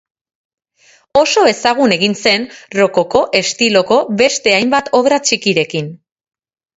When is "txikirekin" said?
5.29-5.93